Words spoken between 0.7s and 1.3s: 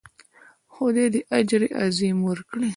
خدای دې